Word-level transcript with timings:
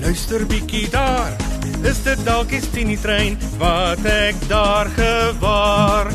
luister 0.00 0.46
bietjie 0.46 0.88
daar. 0.90 1.36
Is 1.82 2.02
dit 2.02 2.24
dalk 2.24 2.48
die 2.48 2.60
Tini 2.72 2.96
trein 3.00 3.36
wat 3.60 4.04
ek 4.08 4.36
daar 4.48 4.88
gewaar? 4.96 6.08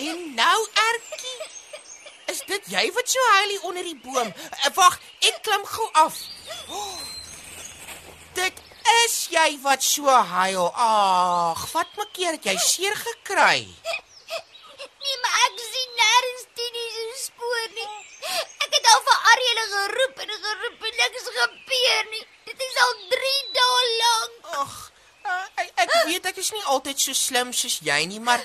En 0.00 0.18
nou, 0.36 0.58
Ertjie, 0.88 1.38
is 2.32 2.42
dit 2.46 2.72
jy 2.72 2.88
wat 2.96 3.08
so 3.08 3.28
huilie 3.36 3.60
onder 3.68 3.84
die 3.84 4.00
boom? 4.02 4.32
Uh, 4.32 4.72
Wag, 4.74 4.98
ek 5.20 5.42
klim 5.44 5.64
gou 5.74 5.88
af. 6.06 6.18
Oh, 6.68 6.98
dit 8.40 8.64
is 9.04 9.20
jy 9.30 9.48
wat 9.62 9.84
so 9.84 10.08
huil. 10.08 10.72
Ag, 10.72 11.68
wat 11.76 11.96
maak 11.96 12.12
keer 12.16 12.38
het 12.38 12.48
jy 12.48 12.56
seer 12.60 12.96
gekry? 12.96 13.66
Nee, 13.68 13.81
geroep 20.28 20.82
en 20.88 20.96
niks 21.00 21.28
gebeur 21.36 22.04
nie. 22.10 22.26
Dit 22.44 22.60
is 22.60 22.80
al 22.84 22.94
3 23.10 23.36
dae 23.58 23.84
lank. 24.02 24.50
Ag, 24.62 24.74
ek, 25.56 25.70
ek 25.84 25.92
weet 26.06 26.26
ek 26.32 26.36
is 26.42 26.50
nie 26.52 26.64
altyd 26.74 27.00
so 27.00 27.12
slim 27.16 27.52
soos 27.52 27.78
jy 27.82 28.00
nie, 28.10 28.20
maar 28.20 28.42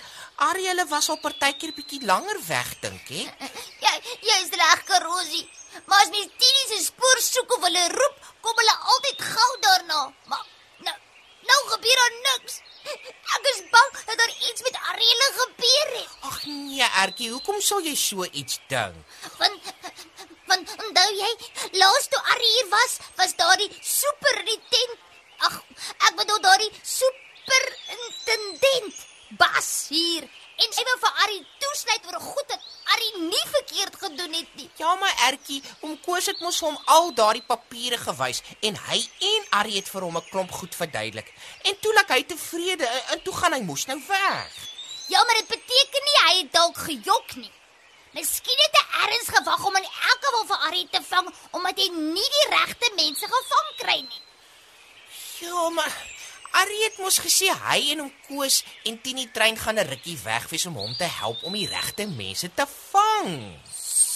Arielle 0.48 0.86
was 0.90 1.10
al 1.10 1.20
partykeer 1.22 1.74
bietjie 1.78 2.04
langer 2.06 2.40
weg 2.48 2.74
dink 2.82 3.10
ek. 3.10 3.50
Ja, 3.86 3.94
jy 4.22 4.38
is 4.44 4.54
reg, 4.54 4.84
Karosie. 4.86 5.46
Maar 5.86 6.06
as 6.06 6.14
mens 6.14 6.32
Tini 6.42 6.64
se 6.70 6.84
spoor 6.86 7.20
soek 7.22 7.58
of 7.58 7.66
hulle 7.66 7.84
roep, 7.94 8.32
kom 8.42 8.62
hulle 8.62 8.78
altyd 8.94 9.22
gou 9.22 9.52
daarna. 9.66 10.00
Maar 10.32 10.46
nou, 10.86 10.96
nou 11.52 11.60
gebeur 11.74 12.02
daar 12.04 12.18
niks. 12.24 12.62
Ek 12.88 13.48
is 13.52 13.62
bang 13.72 13.98
dat 14.08 14.18
daar 14.18 14.34
iets 14.50 14.64
met 14.66 14.78
Ariel 14.94 15.24
gebeur 15.38 15.90
het. 15.98 16.14
Ag 16.30 16.38
nee, 16.46 16.88
Ertjie, 17.04 17.32
hoekom 17.34 17.60
sal 17.62 17.84
jy 17.86 17.96
so 18.00 18.26
iets 18.32 18.60
dink? 18.72 19.18
Jy, 21.18 21.30
laas 21.82 22.08
toe 22.12 22.20
Arie 22.34 22.54
hier 22.54 22.70
was, 22.70 22.98
was 23.18 23.36
daar 23.40 23.58
die 23.58 23.70
super 23.82 24.40
in 24.44 24.50
die 24.52 24.60
tent. 24.70 25.06
Ag, 25.48 25.56
ek 26.10 26.18
bedoel 26.20 26.42
daar 26.44 26.62
die 26.62 26.74
super 26.86 27.64
intendent 27.96 29.06
Bas 29.38 29.88
hier. 29.90 30.28
En 30.58 30.72
hy 30.74 30.84
wou 30.90 30.96
vir 31.02 31.24
Arie 31.24 31.42
toesluit 31.62 32.06
oor 32.10 32.20
goed 32.22 32.54
wat 32.54 32.70
Arie 32.94 33.24
nie 33.28 33.44
verkeerd 33.54 33.98
gedoen 34.04 34.38
het 34.38 34.54
nie. 34.58 34.70
Ja, 34.80 34.94
maar 34.96 35.26
Ertjie, 35.28 35.60
oom 35.82 35.98
Koos 36.06 36.30
het 36.32 36.40
mos 36.42 36.62
hom 36.66 36.78
al 36.94 37.12
daardie 37.18 37.44
papiere 37.46 38.00
gewys 38.02 38.42
en 38.62 38.80
hy 38.88 39.02
en 39.34 39.52
Arrie 39.60 39.78
het 39.78 39.90
vir 39.90 40.08
hom 40.08 40.18
'n 40.18 40.30
klomp 40.30 40.52
goed 40.52 40.76
verduidelik. 40.76 41.34
En 41.62 41.80
toe 41.80 41.94
laat 41.94 42.14
hy 42.14 42.24
tevrede 42.24 42.88
en 43.14 43.22
toe 43.22 43.36
gaan 43.36 43.54
hy 43.54 43.62
mos 43.62 43.86
nou 43.86 44.00
weg. 44.08 44.54
Ja, 45.08 45.24
maar 45.24 45.38
dit 45.42 45.48
beteken 45.48 46.04
nie 46.10 46.20
hy 46.26 46.34
het 46.42 46.52
dalk 46.54 46.78
gejok 46.78 47.36
nie. 47.36 47.52
Miskien 48.18 48.62
het 48.64 48.78
hy 48.78 48.86
erns 49.06 49.28
gewag 49.30 49.66
om 49.70 49.76
in 49.78 49.86
elk 49.86 50.22
geval 50.26 50.46
vir 50.50 50.64
Arie 50.68 50.88
te 50.90 51.02
vang 51.06 51.28
omdat 51.54 51.78
hy 51.78 51.88
nie 51.94 52.30
die 52.38 52.48
regte 52.54 52.90
mense 52.98 53.28
gevang 53.30 53.68
kry 53.82 53.98
nie. 54.02 54.24
Ja, 55.44 55.70
maar 55.70 55.94
Arrie 56.58 56.84
het 56.88 56.98
mos 56.98 57.20
gesê 57.22 57.52
hy 57.68 57.92
en 57.94 58.02
oom 58.08 58.14
Koos 58.26 58.64
en 58.90 58.98
Tini 59.06 59.28
trein 59.36 59.58
gaan 59.58 59.78
'n 59.78 59.90
rukkie 59.92 60.18
weg 60.24 60.50
wees 60.50 60.66
om 60.66 60.80
hom 60.82 60.96
te 60.98 61.10
help 61.20 61.44
om 61.44 61.54
die 61.54 61.70
regte 61.70 62.08
mense 62.08 62.50
te 62.54 62.66
vang. 62.92 63.62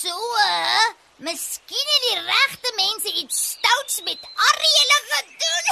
So, 0.02 0.18
uh, 0.48 0.88
miskien 1.18 1.88
het 1.94 2.04
die 2.10 2.20
regte 2.26 2.74
mense 2.76 3.10
iets 3.22 3.38
stouts 3.54 4.02
met 4.02 4.22
Arie 4.50 4.76
hulle 4.80 5.00
gedoen. 5.14 5.66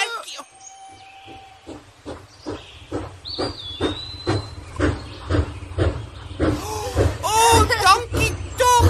Ertjie. 0.00 0.42
Oh, 7.22 7.68
dankie 7.68 8.32
tog. 8.56 8.86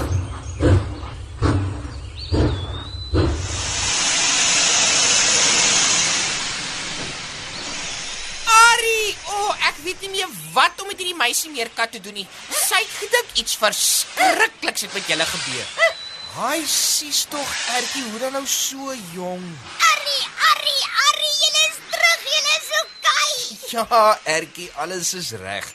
Ari, 8.44 9.16
o, 9.28 9.36
oh, 9.36 9.50
ek 9.68 9.76
weet 9.84 9.93
nie 10.04 10.12
meer 10.18 10.30
wat 10.54 10.80
om 10.82 10.88
met 10.90 11.00
hierdie 11.00 11.16
meisie 11.18 11.50
meerkat 11.52 11.94
te 11.96 12.00
doen 12.04 12.16
nie. 12.20 12.26
Sy 12.52 12.80
het 12.82 12.96
gedink 13.00 13.38
iets 13.42 13.56
verskrikliks 13.60 14.84
het 14.86 14.92
met 14.96 15.08
julle 15.10 15.26
gebeur. 15.26 15.92
Haai, 16.34 16.64
sies 16.66 17.24
tog, 17.30 17.50
Ertjie, 17.76 18.02
hoe 18.10 18.18
dan 18.18 18.32
nou 18.34 18.46
so 18.50 18.94
jong? 19.14 19.44
Arie, 19.90 20.24
Arie, 20.50 20.80
Arie, 21.08 21.34
julle 21.44 21.62
is 21.68 21.76
terug, 21.92 22.24
julle 22.32 22.56
is 22.58 22.72
okay. 22.80 23.36
Ja, 23.74 24.00
Ertjie, 24.36 24.70
alles 24.82 25.12
is 25.14 25.30
reg. 25.38 25.68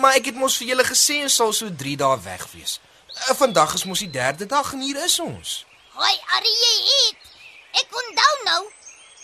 Maar 0.00 0.16
ek 0.20 0.30
het 0.30 0.38
mos 0.40 0.56
vir 0.60 0.72
julle 0.72 0.86
gesê 0.88 1.18
ons 1.26 1.36
sal 1.42 1.52
so 1.56 1.68
3 1.82 1.96
dae 2.00 2.20
weg 2.24 2.46
wees. 2.54 2.78
Eh, 3.12 3.34
Vandag 3.36 3.74
is 3.76 3.84
mos 3.84 4.00
die 4.00 4.10
derde 4.14 4.46
dag 4.48 4.72
en 4.72 4.80
hier 4.80 5.02
is 5.04 5.18
ons. 5.20 5.58
Hoi, 5.98 6.14
Arie, 6.38 6.56
jy 6.64 6.72
het. 6.94 7.28
Ek 7.82 7.98
onthou 8.02 8.32
nou. 8.48 8.62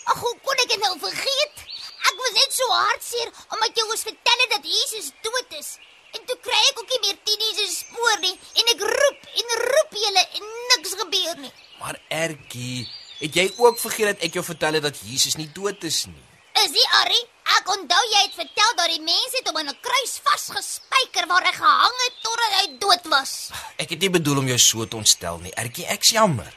Ag, 0.09 0.21
hoe 0.21 0.35
kon 0.45 0.61
ek 0.65 0.69
dit 0.75 0.85
nou 0.85 0.93
vergeet? 1.01 1.65
Ek 2.09 2.17
was 2.23 2.33
net 2.37 2.55
so 2.55 2.67
hartseer 2.73 3.31
omdat 3.53 3.77
jy 3.77 3.85
ons 3.85 4.05
vertel 4.07 4.43
het 4.43 4.53
dat 4.57 4.65
Jesus 4.65 5.11
dood 5.25 5.57
is. 5.59 5.77
En 6.17 6.23
toe 6.25 6.37
kry 6.41 6.61
ek 6.71 6.79
ook 6.81 6.93
nie 6.93 7.01
meer 7.03 7.17
Tini 7.27 7.49
se 7.53 7.67
spoor 7.73 8.21
nie 8.23 8.33
en 8.33 8.71
ek 8.73 8.85
roep 8.91 9.27
en 9.41 9.51
roep 9.61 9.99
julle 10.03 10.23
en 10.39 10.47
niks 10.71 10.95
gebeur 11.03 11.43
nie. 11.43 11.51
Maar 11.81 11.99
Ertjie, 12.21 12.87
het 13.19 13.37
jy 13.37 13.45
ook 13.61 13.77
vergeet 13.81 14.13
dat 14.13 14.25
ek 14.25 14.39
jou 14.39 14.45
vertel 14.47 14.79
het 14.79 14.87
dat 14.87 15.03
Jesus 15.05 15.37
nie 15.37 15.49
dood 15.53 15.85
is 15.85 16.07
nie? 16.09 16.25
Is 16.63 16.73
nie 16.73 16.87
Arie? 17.03 17.21
Ek 17.59 17.69
onthou 17.71 18.01
jy 18.09 18.23
het 18.25 18.35
vertel 18.37 18.73
dat 18.77 18.91
die 18.93 19.03
mense 19.05 19.37
het 19.37 19.47
hom 19.49 19.59
aan 19.61 19.69
'n 19.69 19.81
kruis 19.85 20.17
vasgespijker 20.25 21.27
waar 21.29 21.45
hy 21.45 21.53
gehang 21.53 21.97
het 22.05 22.15
totdat 22.25 22.53
hy 22.57 22.65
dood 22.81 23.05
was. 23.13 23.33
Ek 23.77 23.89
het 23.89 24.01
nie 24.01 24.09
bedoel 24.09 24.41
om 24.41 24.47
jou 24.47 24.59
so 24.59 24.85
te 24.85 24.97
ontstel 24.97 25.37
nie, 25.37 25.53
Ertjie, 25.53 25.85
ek's 25.85 26.09
jammer. 26.17 26.53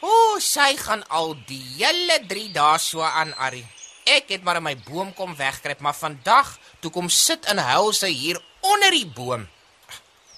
O, 0.00 0.08
oh, 0.08 0.40
sy 0.40 0.76
gaan 0.76 1.02
al 1.08 1.34
die 1.46 1.62
hele 1.78 2.20
3 2.28 2.52
dae 2.52 2.78
so 2.78 3.02
aan 3.02 3.34
Arrie. 3.34 3.66
Ek 4.06 4.28
het 4.30 4.44
maar 4.46 4.60
in 4.60 4.66
my 4.68 4.76
boom 4.86 5.10
kom 5.14 5.34
wegkruip, 5.34 5.80
maar 5.82 5.96
vandag 5.98 6.52
toe 6.80 6.92
kom 6.94 7.08
sit 7.10 7.46
en 7.50 7.58
huil 7.58 7.90
sy 7.96 8.12
hier 8.14 8.38
onder 8.62 8.94
die 8.94 9.06
boom. 9.06 9.48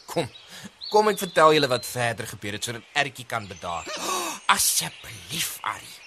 Kom. 0.08 0.28
Kom 0.88 1.10
ek 1.10 1.20
vertel 1.20 1.52
julle 1.52 1.68
wat 1.68 1.84
verder 1.84 2.30
gebeur 2.30 2.56
het 2.56 2.64
sodat 2.64 2.96
Ertjie 2.96 3.26
kan 3.28 3.44
bedaar. 3.48 3.84
Asseblief, 4.56 5.58
Arrie. 5.60 5.98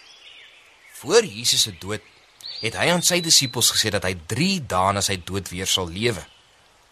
Voor 1.02 1.26
Jesus 1.26 1.68
se 1.68 1.76
dood 1.78 2.02
het 2.62 2.78
hy 2.78 2.90
aan 2.94 3.06
sy 3.06 3.20
disippels 3.22 3.72
gesê 3.74 3.92
dat 3.94 4.06
hy 4.06 4.16
3 4.30 4.50
dae 4.70 4.98
na 4.98 5.02
sy 5.06 5.20
dood 5.26 5.50
weer 5.54 5.70
sal 5.70 5.90
lewe. 5.90 6.22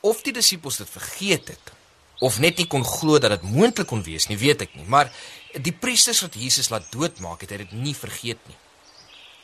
Of 0.06 0.22
die 0.26 0.34
disippels 0.38 0.78
dit 0.82 0.90
vergeet 0.90 1.54
het 1.54 1.74
of 2.20 2.40
net 2.44 2.58
nie 2.60 2.68
kon 2.68 2.84
glo 2.84 3.18
dat 3.22 3.32
dit 3.38 3.46
moontlik 3.48 3.88
kon 3.88 4.02
wees 4.04 4.28
nie, 4.28 4.38
weet 4.38 4.66
ek 4.66 4.74
nie, 4.76 4.84
maar 4.92 5.08
die 5.56 5.72
priesters 5.72 6.20
wat 6.26 6.36
Jesus 6.36 6.68
laat 6.68 6.90
doodmaak 6.92 7.46
het, 7.46 7.54
het 7.56 7.64
dit 7.64 7.78
nie 7.80 7.96
vergeet 7.96 8.42
nie. 8.50 8.58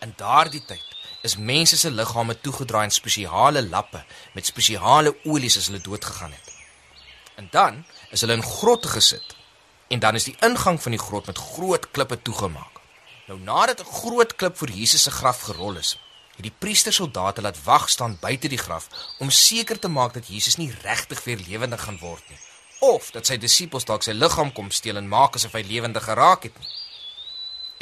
In 0.04 0.12
daardie 0.20 0.60
tyd 0.68 0.95
is 1.26 1.38
mense 1.52 1.78
se 1.78 1.92
liggame 1.92 2.36
toegedraai 2.46 2.84
in 2.88 2.94
spesiale 2.94 3.64
lappe 3.68 4.04
met 4.34 4.46
spesiale 4.46 5.16
olies 5.24 5.58
as 5.58 5.68
hulle 5.70 5.82
dood 5.82 6.06
gegaan 6.06 6.32
het. 6.32 6.54
En 7.36 7.48
dan 7.52 7.84
is 8.12 8.22
hulle 8.22 8.38
in 8.38 8.44
grotte 8.44 8.88
gesit. 8.94 9.36
En 9.88 10.00
dan 10.00 10.16
is 10.16 10.28
die 10.30 10.38
ingang 10.46 10.82
van 10.82 10.96
die 10.96 11.02
grot 11.02 11.26
met 11.30 11.38
groot 11.38 11.92
klippe 11.92 12.22
toegemaak. 12.22 12.82
Nou 13.28 13.40
nadat 13.40 13.82
'n 13.82 13.94
groot 14.00 14.36
klip 14.36 14.58
voor 14.58 14.70
Jesus 14.70 15.04
se 15.04 15.12
graf 15.12 15.42
gerol 15.42 15.76
is, 15.76 15.98
het 16.36 16.44
die 16.44 16.58
priestersoldate 16.58 17.42
laat 17.42 17.64
wag 17.64 17.90
staan 17.90 18.18
buite 18.22 18.48
die 18.48 18.64
graf 18.66 18.88
om 19.20 19.30
seker 19.30 19.80
te 19.80 19.88
maak 19.88 20.14
dat 20.14 20.28
Jesus 20.28 20.56
nie 20.56 20.76
regtig 20.82 21.24
weer 21.24 21.40
lewendig 21.48 21.82
gaan 21.84 22.00
word 22.00 22.24
nie 22.30 22.40
of 22.80 23.12
dat 23.12 23.28
sy 23.28 23.38
disippels 23.42 23.88
dalk 23.88 24.04
sy 24.04 24.14
liggaam 24.16 24.52
kom 24.54 24.72
steel 24.72 25.00
en 25.00 25.08
maak 25.08 25.38
asof 25.38 25.56
hy 25.58 25.64
lewendig 25.68 26.04
geraak 26.04 26.44
het 26.44 26.58
nie. 26.60 26.74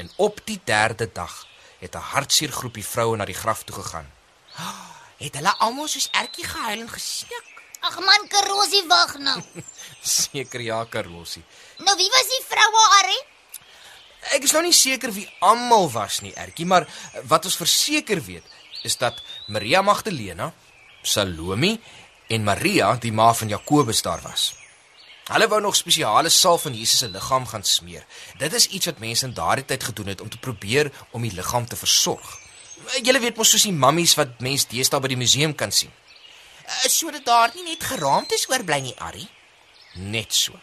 En 0.01 0.11
op 0.15 0.39
die 0.45 0.59
derde 0.65 1.09
dag 1.13 1.33
het 1.83 1.95
'n 1.95 2.09
hartseer 2.13 2.51
groepie 2.51 2.85
vroue 2.85 3.17
na 3.17 3.25
die 3.25 3.41
graf 3.43 3.63
toe 3.63 3.75
gegaan. 3.75 4.07
Het 5.17 5.35
hulle 5.35 5.53
almal 5.57 5.87
soos 5.87 6.09
ertjie 6.11 6.47
gehuil 6.47 6.79
en 6.79 6.89
gesnik? 6.89 7.45
Ag 7.79 7.99
man, 7.99 8.27
Karosie 8.27 8.87
wag 8.87 9.17
nou. 9.17 9.41
Seker 10.17 10.61
ja, 10.61 10.85
Karolsie. 10.85 11.43
Nou 11.77 11.95
wie 11.97 12.09
was 12.15 12.27
die 12.31 12.43
vroue 12.47 12.83
Arrie? 12.99 13.23
Ek 14.31 14.43
is 14.43 14.53
nou 14.55 14.63
nie 14.63 14.73
seker 14.73 15.11
wie 15.11 15.27
almal 15.39 15.89
was 15.91 16.21
nie, 16.21 16.31
Ertjie, 16.33 16.65
maar 16.65 16.87
wat 17.27 17.45
ons 17.45 17.59
verseker 17.59 18.21
weet 18.23 18.43
is 18.83 18.97
dat 18.97 19.19
Maria 19.47 19.81
Magdalena, 19.81 20.53
Salome 21.01 21.79
en 22.27 22.43
Maria, 22.43 22.95
die 22.95 23.11
ma 23.11 23.33
van 23.33 23.47
Jakobus 23.47 24.01
daar 24.01 24.21
was. 24.21 24.53
Hulle 25.23 25.47
wou 25.47 25.61
nog 25.61 25.75
spesiale 25.75 26.29
salf 26.29 26.61
van 26.61 26.73
Jesus 26.75 26.99
se 26.99 27.07
liggaam 27.09 27.45
gaan 27.47 27.63
smeer. 27.63 28.05
Dit 28.37 28.53
is 28.53 28.67
iets 28.67 28.85
wat 28.85 28.99
mense 28.99 29.25
in 29.25 29.33
daardie 29.33 29.65
tyd 29.65 29.83
gedoen 29.83 30.07
het 30.11 30.21
om 30.21 30.29
te 30.29 30.37
probeer 30.37 30.91
om 31.11 31.21
die 31.21 31.31
liggaam 31.31 31.67
te 31.67 31.79
versorg. 31.79 32.39
Julle 33.03 33.21
weet 33.23 33.37
mos 33.39 33.53
soos 33.53 33.63
die 33.63 33.75
mammies 33.75 34.17
wat 34.19 34.41
mense 34.43 34.67
deesdae 34.67 34.99
by 34.99 35.13
die 35.13 35.19
museum 35.21 35.55
kan 35.55 35.71
sien. 35.71 35.91
Uh, 36.63 36.89
Sodat 36.91 37.25
daar 37.25 37.51
nie 37.55 37.63
net 37.69 37.83
geraamtes 37.83 38.49
oorbly 38.51 38.79
nie, 38.83 38.95
Arrie. 38.99 39.29
Net 39.93 40.35
so. 40.35 40.59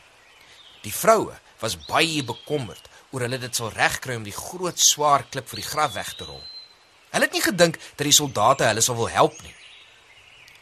Die 0.85 0.93
vroue 0.93 1.39
was 1.61 1.79
baie 1.89 2.21
bekommerd 2.25 2.89
oor 3.13 3.25
hulle 3.25 3.41
dit 3.41 3.57
sal 3.57 3.73
regkry 3.73 4.17
om 4.21 4.27
die 4.29 4.37
groot 4.37 4.79
swaar 4.81 5.25
klip 5.31 5.49
vir 5.49 5.63
die 5.63 5.69
graf 5.71 5.97
weg 5.97 6.13
te 6.19 6.29
rol. 6.29 6.43
Hulle 7.11 7.27
het 7.27 7.35
nie 7.35 7.45
gedink 7.45 7.81
dat 7.97 8.05
die 8.07 8.17
soldate 8.17 8.69
hulle 8.69 8.85
sal 8.85 9.01
wil 9.01 9.09
help 9.09 9.41
nie. 9.43 9.57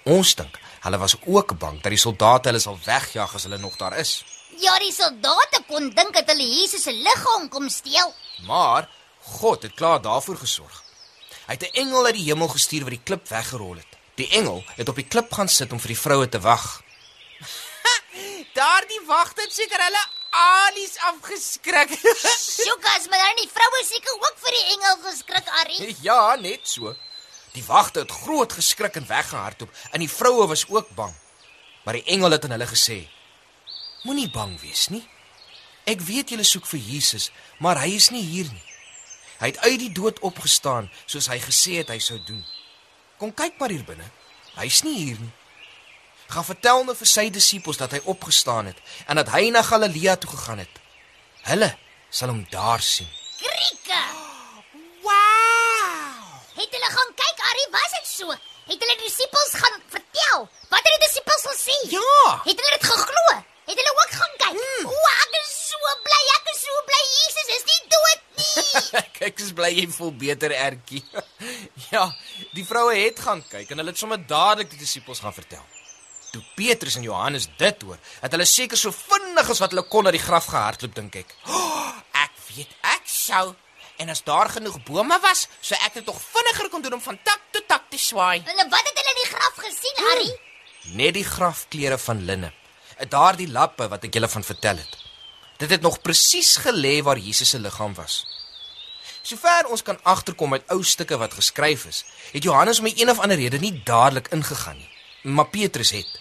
Ons 0.08 0.34
dink 0.38 0.56
hulle 0.87 0.99
was 1.02 1.16
ook 1.26 1.52
bang 1.60 1.81
dat 1.82 1.93
die 1.93 2.00
soldate 2.00 2.49
hulle 2.49 2.62
sal 2.62 2.78
wegjaag 2.84 3.34
as 3.34 3.44
hulle 3.44 3.58
nog 3.60 3.76
daar 3.76 3.96
is. 4.00 4.22
Ja, 4.62 4.78
die 4.81 4.93
soldate 4.94 5.60
kon 5.69 5.90
dink 5.94 6.14
dat 6.16 6.31
hulle 6.32 6.46
Jesus 6.46 6.87
se 6.87 6.94
liggaam 6.94 7.49
kom 7.52 7.69
steel. 7.69 8.14
Maar 8.46 8.88
God 9.38 9.66
het 9.66 9.75
klaar 9.75 10.00
daarvoor 10.02 10.38
gesorg. 10.40 10.82
Hy 11.46 11.56
het 11.56 11.62
'n 11.62 11.76
engel 11.82 12.06
uit 12.06 12.14
die 12.14 12.28
hemel 12.31 12.49
gestuur 12.49 12.82
wat 12.87 12.96
die 12.96 13.05
klip 13.05 13.28
weggerol 13.28 13.76
het. 13.76 13.93
Die 14.14 14.28
engel 14.28 14.64
het 14.76 14.88
op 14.88 14.96
die 14.96 15.08
klip 15.08 15.32
gaan 15.32 15.49
sit 15.49 15.72
om 15.72 15.81
vir 15.81 15.88
die 15.94 16.02
vroue 16.05 16.28
te 16.28 16.40
wag. 16.40 16.82
Daardie 18.58 19.02
wagte 19.06 19.40
het 19.43 19.52
seker 19.52 19.82
hulle 19.82 20.05
alies 20.31 20.96
afgeskrik. 21.10 21.90
Sjokas, 22.38 23.08
maar 23.08 23.19
dan 23.19 23.37
die 23.43 23.50
vroue 23.52 23.84
seker 23.84 24.14
ook 24.14 24.37
vir 24.44 24.56
die 24.56 24.66
engel 24.75 24.96
geskrik 25.05 25.49
Arrie. 25.49 25.96
ja, 26.02 26.37
net 26.37 26.60
so. 26.69 26.94
Die 27.53 27.65
wagte 27.65 28.05
het 28.05 28.11
groot 28.11 28.53
geskrik 28.53 28.97
en 28.97 29.06
weggehardloop 29.06 29.73
en 29.91 30.00
die 30.00 30.11
vroue 30.11 30.47
was 30.47 30.67
ook 30.69 30.91
bang. 30.95 31.15
Maar 31.85 32.00
die 32.00 32.05
engel 32.05 32.31
het 32.31 32.45
aan 32.45 32.56
hulle 32.56 32.67
gesê: 32.67 33.09
Moenie 34.03 34.31
bang 34.31 34.61
wees 34.61 34.89
nie. 34.89 35.05
Ek 35.89 36.00
weet 36.05 36.31
julle 36.31 36.45
soek 36.45 36.67
vir 36.69 36.81
Jesus, 36.81 37.31
maar 37.59 37.81
hy 37.81 37.95
is 37.97 38.11
nie 38.12 38.23
hier 38.23 38.50
nie. 38.53 38.65
Hy 39.39 39.53
het 39.53 39.61
uit 39.65 39.79
die 39.81 39.93
dood 39.95 40.19
opgestaan 40.27 40.91
soos 41.06 41.31
hy 41.33 41.39
gesê 41.41 41.79
het 41.81 41.93
hy 41.95 41.99
sou 42.03 42.19
doen. 42.27 42.43
Kom 43.19 43.33
kyk 43.35 43.56
maar 43.59 43.73
hier 43.73 43.87
binne. 43.87 44.06
Hy's 44.59 44.83
nie 44.87 44.97
hier 44.99 45.21
nie. 45.23 45.33
Gaan 46.29 46.44
vertel 46.44 46.85
nou 46.85 46.94
vir 46.99 47.09
sy 47.09 47.29
disippels 47.33 47.79
dat 47.81 47.94
hy 47.97 48.03
opgestaan 48.12 48.69
het 48.69 48.81
en 49.06 49.17
dat 49.17 49.31
hy 49.33 49.49
na 49.55 49.62
Galilea 49.65 50.19
toe 50.21 50.31
gegaan 50.35 50.61
het. 50.61 50.81
Hulle 51.49 51.71
sal 52.11 52.35
hom 52.35 52.44
daar 52.53 52.83
sien. 52.85 53.09
Krieke. 53.41 54.03
Wow! 55.06 56.37
Het 56.59 56.75
hulle 56.77 56.91
gaan 56.99 57.15
kyk 57.23 57.38
Arrie, 57.49 57.69
was 57.73 57.93
dit 57.97 58.09
so? 58.11 58.35
Het 58.69 58.83
hulle 58.83 58.97
die 59.00 59.06
disippels 59.09 59.53
gaan 59.56 59.77
vertel? 59.93 60.49
Wat 60.69 60.85
het 60.85 60.95
die 60.95 61.05
disippels 61.06 61.45
gesê? 61.49 61.77
Ja! 61.95 62.25
Het 62.45 62.59
hulle 62.61 62.73
dit 62.75 62.89
geglo? 62.91 63.23
Het 63.69 63.81
hulle 63.81 63.95
ook 63.95 64.12
gaan 64.21 64.35
kyk? 64.43 64.59
Hmm. 64.59 64.91
O, 64.91 64.99
ek 65.23 65.39
is 65.41 65.55
so 65.69 65.95
bly, 66.05 66.21
ek 66.35 66.50
is 66.53 66.61
so 66.65 66.83
bly 66.89 67.00
Jesus 67.15 67.53
is 67.56 67.65
nie 67.71 67.81
dood 67.95 68.27
nie. 68.41 68.83
kyk, 69.19 69.23
ek 69.31 69.43
bly 69.61 69.71
jy 69.79 69.87
voel 69.97 70.12
beter, 70.25 70.55
Ertjie. 70.56 71.03
ja, 71.95 72.05
die 72.56 72.67
vroue 72.69 72.97
het 72.99 73.23
gaan 73.25 73.41
kyk 73.49 73.73
en 73.73 73.83
hulle 73.83 73.94
het 73.94 74.03
sommer 74.03 74.21
dadelik 74.35 74.73
die 74.75 74.83
disippels 74.83 75.25
gaan 75.25 75.37
vertel. 75.37 75.65
Toe 76.33 76.43
Petrus 76.59 76.99
en 77.01 77.06
Johannes 77.06 77.49
dit 77.56 77.87
hoor, 77.89 78.01
het 78.21 78.37
hulle 78.37 78.49
seker 78.49 78.77
so 78.77 78.93
vinnig 78.93 79.49
as 79.49 79.62
wat 79.65 79.73
hulle 79.73 79.87
kon 79.89 80.05
na 80.05 80.12
die 80.12 80.21
graf 80.21 80.51
gehardloop, 80.53 80.93
dink 81.01 81.17
ek. 81.23 81.33
Oh, 81.49 81.97
ek 82.25 82.37
weet 82.53 82.77
ek 82.93 83.09
sou 83.09 83.55
en 83.99 84.09
as 84.09 84.23
daar 84.25 84.50
genoeg 84.55 84.79
bome 84.87 85.19
was, 85.23 85.47
sou 85.61 85.79
ek 85.87 85.99
dit 85.99 86.06
tog 86.06 86.21
vinniger 86.23 86.71
kon 86.71 86.83
doen 86.85 86.97
om 86.99 87.03
van 87.03 87.19
tak 87.27 87.41
tot 87.50 87.67
tak 87.69 87.91
te 87.91 87.99
swaai. 87.99 88.41
Hulle 88.47 88.69
wat 88.71 88.91
het 88.91 89.00
hulle 89.00 89.15
in 89.15 89.21
die 89.23 89.31
graf 89.33 89.59
gesien, 89.65 90.00
Arrie? 90.12 90.35
Net 91.00 91.15
die 91.19 91.27
grafklere 91.27 91.99
van 91.99 92.25
linne. 92.25 92.53
Daardie 93.11 93.50
lappe 93.50 93.89
wat 93.91 94.06
ek 94.06 94.15
julle 94.15 94.31
van 94.31 94.47
vertel 94.47 94.81
het. 94.83 94.97
Dit 95.59 95.75
het 95.75 95.83
nog 95.83 96.00
presies 96.03 96.56
gelê 96.62 96.99
waar 97.03 97.19
Jesus 97.19 97.50
se 97.50 97.59
liggaam 97.59 97.95
was. 97.99 98.23
Sover 99.23 99.67
ons 99.69 99.83
kan 99.83 99.99
agterkom 100.03 100.55
met 100.55 100.71
ou 100.73 100.81
stukke 100.87 101.19
wat 101.19 101.35
geskryf 101.35 101.85
is, 101.91 102.05
het 102.33 102.47
Johannes 102.47 102.79
om 102.79 102.87
'n 102.87 102.97
een 102.97 103.11
of 103.11 103.19
ander 103.19 103.37
rede 103.37 103.59
nie 103.59 103.83
dadelik 103.85 104.29
ingegaan 104.29 104.79
nie, 104.79 104.91
maar 105.23 105.51
Petrus 105.51 105.91
het. 105.91 106.21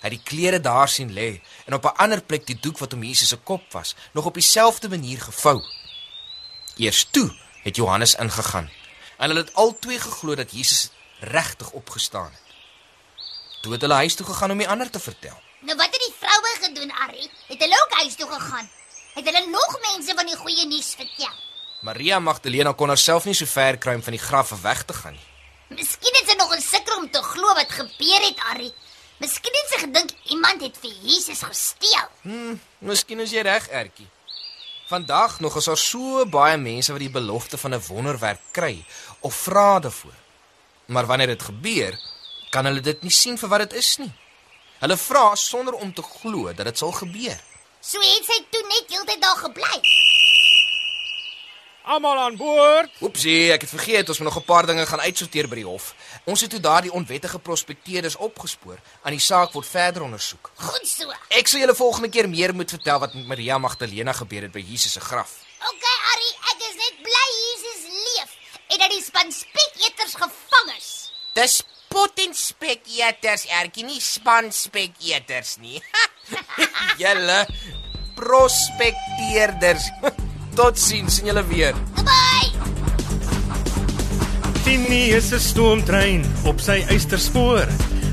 Hy 0.00 0.10
het 0.10 0.16
die 0.20 0.22
klere 0.24 0.60
daar 0.60 0.88
sien 0.88 1.12
lê 1.12 1.40
en 1.66 1.74
op 1.74 1.84
'n 1.84 1.96
ander 1.96 2.22
plek 2.22 2.46
die 2.46 2.60
doek 2.60 2.78
wat 2.78 2.92
om 2.92 3.02
Jesus 3.02 3.28
se 3.28 3.36
kop 3.36 3.72
was, 3.72 3.94
nog 4.12 4.24
op 4.24 4.34
dieselfde 4.34 4.88
manier 4.88 5.20
gevou. 5.20 5.60
Eers 6.76 7.06
toe 7.10 7.30
het 7.62 7.76
Johannes 7.76 8.14
ingegaan. 8.14 8.70
En 9.16 9.28
hulle 9.28 9.40
het 9.40 9.54
albei 9.54 9.98
geglo 9.98 10.34
dat 10.34 10.52
Jesus 10.52 10.90
regtig 11.20 11.70
opgestaan 11.70 12.30
het. 12.32 12.54
Toe 13.62 13.72
het 13.72 13.80
hulle 13.80 13.94
huis 13.94 14.14
toe 14.14 14.26
gegaan 14.26 14.50
om 14.50 14.58
die 14.58 14.68
ander 14.68 14.90
te 14.90 15.00
vertel. 15.00 15.38
Nou 15.60 15.76
wat 15.76 15.86
het 15.92 16.02
die 16.02 16.14
vroue 16.18 16.56
gedoen, 16.60 16.92
Arrie? 16.92 17.30
Het 17.46 17.58
hulle 17.58 17.86
ook 17.86 17.98
huis 18.00 18.14
toe 18.14 18.30
gegaan? 18.30 18.70
Het 19.14 19.24
hulle 19.24 19.46
nog 19.50 19.78
mense 19.80 20.14
van 20.14 20.26
die 20.26 20.36
goeie 20.36 20.66
nuus 20.66 20.94
vertel? 20.94 21.32
Maria 21.80 22.18
Magdalena 22.18 22.72
kon 22.72 22.88
haarself 22.88 23.24
nie 23.24 23.34
so 23.34 23.46
ver 23.46 23.78
kry 23.78 23.94
om 23.94 24.02
van 24.02 24.16
die 24.16 24.22
graf 24.22 24.52
af 24.52 24.60
weg 24.60 24.82
te 24.82 24.96
gaan 24.96 25.12
nie. 25.12 25.26
Miskien 25.78 26.18
het 26.18 26.28
sy 26.28 26.36
nog 26.36 26.52
gesukkel 26.54 26.96
om 26.96 27.10
te 27.10 27.22
glo 27.22 27.54
wat 27.54 27.70
gebeur 27.72 28.26
het, 28.26 28.42
Arrie. 28.50 28.72
Miskien 29.22 29.56
het 29.60 29.72
sy 29.72 29.80
gedink 29.86 30.10
iemand 30.34 30.60
het 30.62 30.76
vir 30.82 30.92
Jesus 31.02 31.42
gesteel. 31.42 32.10
Hm, 32.22 32.58
miskien 32.78 33.20
is 33.20 33.32
jy 33.32 33.44
reg, 33.46 33.68
Ertjie. 33.68 34.08
Vandag 34.86 35.40
nog 35.40 35.56
is 35.56 35.64
daar 35.64 35.76
so 35.76 36.26
baie 36.26 36.56
mense 36.56 36.92
wat 36.92 37.00
die 37.00 37.10
belofte 37.10 37.58
van 37.58 37.74
'n 37.74 37.86
wonderwerk 37.86 38.40
kry 38.50 38.84
of 39.20 39.34
vra 39.34 39.80
daarvoor. 39.80 40.14
Maar 40.86 41.06
wanneer 41.06 41.26
dit 41.26 41.42
gebeur, 41.42 42.00
kan 42.50 42.64
hulle 42.64 42.80
dit 42.80 43.02
nie 43.02 43.10
sien 43.10 43.38
vir 43.38 43.48
wat 43.48 43.58
dit 43.58 43.72
is 43.72 43.96
nie. 43.96 44.12
Hulle 44.78 44.96
vra 44.96 45.34
sonder 45.34 45.74
om 45.74 45.94
te 45.94 46.02
glo 46.02 46.52
dat 46.54 46.66
dit 46.66 46.78
sal 46.78 46.92
gebeur. 46.92 47.40
So 47.80 48.00
het 48.00 48.24
sy 48.24 48.44
toe 48.50 48.62
net 48.68 48.84
heeltyd 48.88 49.22
daar 49.22 49.36
gebly. 49.36 49.80
Almal 51.84 52.18
aan 52.18 52.36
boord. 52.40 52.92
Oepsie, 53.04 53.50
ek 53.52 53.66
het 53.66 53.72
vergeet 53.74 54.08
ons 54.08 54.18
moet 54.18 54.28
nog 54.30 54.38
'n 54.40 54.48
paar 54.48 54.66
dinge 54.66 54.86
gaan 54.86 55.04
uitsorteer 55.04 55.48
by 55.48 55.54
die 55.54 55.66
hof. 55.68 55.94
Ons 56.24 56.40
het 56.40 56.50
toe 56.50 56.60
daardie 56.60 56.92
onwettige 56.92 57.38
prospekteerders 57.38 58.16
opgespoor. 58.16 58.78
Aan 59.02 59.12
die 59.12 59.20
saak 59.20 59.52
word 59.52 59.66
verder 59.66 60.02
ondersoek. 60.02 60.50
Goed 60.56 60.88
so. 60.88 61.12
Ek 61.28 61.46
sal 61.46 61.60
julle 61.60 61.74
volgende 61.74 62.08
keer 62.08 62.28
meer 62.28 62.54
moet 62.54 62.70
vertel 62.70 62.98
wat 62.98 63.14
met 63.14 63.26
Maria 63.26 63.58
Magdalena 63.58 64.12
gebeur 64.12 64.42
het 64.42 64.52
by 64.52 64.64
Jesus 64.66 64.92
se 64.92 65.00
graf. 65.00 65.30
OK, 65.60 65.84
Arrie, 66.12 66.34
ek 66.52 66.58
is 66.70 66.74
net 66.74 66.94
bly 67.02 67.26
Jesus 67.44 67.82
leef 68.06 68.30
en 68.68 68.78
dat 68.78 68.90
die 68.90 69.02
span 69.02 69.32
speketers 69.32 70.14
gevang 70.14 70.76
is. 70.78 71.12
Dis 71.34 71.62
potenspeketers, 71.88 73.44
erkie 73.46 73.84
nie 73.84 74.00
spanspeketers 74.00 75.56
nie. 75.56 75.82
julle 77.02 77.46
prospekteerders. 78.14 79.90
Totsiens, 80.54 81.16
sien 81.18 81.26
julle 81.26 81.42
weer. 81.50 81.74
Bye. 82.06 82.52
Tini 84.64 85.10
is 85.10 85.32
'n 85.32 85.40
stoomtrein 85.40 86.24
op 86.44 86.60
sy 86.60 86.84
eysterspoor. 86.88 87.66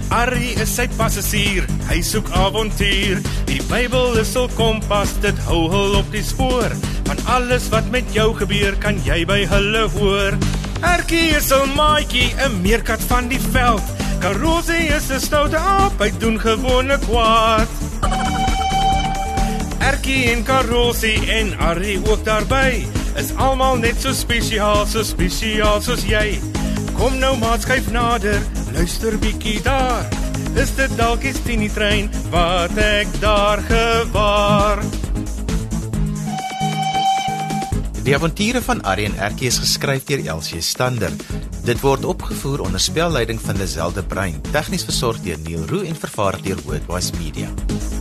Arrie 0.09 0.55
is 0.59 0.75
sy 0.75 0.87
passasier, 0.97 1.67
hy 1.87 2.01
soek 2.01 2.29
avontuur. 2.31 3.21
Die 3.45 3.61
Bybel 3.69 4.17
is 4.19 4.33
hul 4.33 4.49
kompas, 4.57 5.13
dit 5.21 5.37
hou 5.47 5.69
hul 5.69 5.95
op 5.95 6.11
die 6.11 6.23
spoor. 6.23 6.71
Van 7.05 7.17
alles 7.25 7.69
wat 7.69 7.87
met 7.91 8.13
jou 8.13 8.33
gebeur, 8.33 8.75
kan 8.75 8.99
jy 9.05 9.25
by 9.25 9.45
hulle 9.45 9.87
hoor. 9.95 10.37
Erkie 10.81 11.35
is 11.37 11.51
'n 11.51 11.75
maatjie, 11.75 12.33
'n 12.35 12.61
meerkat 12.61 13.01
van 13.07 13.27
die 13.27 13.39
veld. 13.53 13.83
Karosie 14.19 14.89
is 14.97 15.11
'n 15.11 15.19
stoute 15.19 15.57
aap, 15.57 15.99
hy 15.99 16.11
doen 16.19 16.39
gewone 16.39 16.97
kwaad. 17.07 17.67
Erkie 19.81 20.29
en 20.29 20.43
Karosie 20.45 21.17
en 21.31 21.55
Arrie 21.57 21.97
ook 22.05 22.25
daarby. 22.25 22.85
Is 23.17 23.31
almal 23.35 23.79
net 23.81 23.97
so 24.01 24.13
spesiaal, 24.13 24.85
so 24.85 25.01
spesiaal 25.03 25.81
soos 25.81 26.03
jy. 26.05 26.37
Kom 26.99 27.17
nou 27.17 27.33
maat 27.41 27.65
skuif 27.65 27.89
nader, 27.89 28.37
luister 28.75 29.17
bietjie 29.21 29.57
daar. 29.65 30.05
Is 30.59 30.75
dit 30.77 30.93
dalk 30.99 31.23
die 31.25 31.33
Tini 31.45 31.69
trein 31.73 32.11
wat 32.29 32.77
ek 32.77 33.09
daar 33.23 33.63
gewaar? 33.65 34.83
Die 38.05 38.15
avonture 38.17 38.61
van 38.65 38.81
Arrie 38.85 39.05
en 39.09 39.17
Erkie 39.21 39.49
is 39.49 39.59
geskryf 39.61 40.05
deur 40.09 40.21
Elsie 40.35 40.61
Stander. 40.61 41.13
Dit 41.65 41.81
word 41.81 42.05
opgevoer 42.05 42.65
onder 42.65 42.81
spelleiding 42.81 43.41
van 43.41 43.57
Lazelle 43.61 43.97
de 43.97 44.03
Bruin, 44.03 44.41
tegnies 44.51 44.85
versorg 44.85 45.21
deur 45.25 45.41
Neil 45.45 45.65
Roo 45.69 45.85
en 45.85 45.97
vervaar 45.97 46.37
deur 46.41 46.61
Worldwide 46.65 47.17
Media. 47.21 48.00